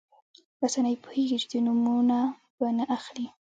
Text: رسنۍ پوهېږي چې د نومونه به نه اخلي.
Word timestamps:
رسنۍ 0.63 0.95
پوهېږي 1.03 1.37
چې 1.41 1.47
د 1.51 1.55
نومونه 1.67 2.17
به 2.57 2.67
نه 2.77 2.85
اخلي. 2.97 3.27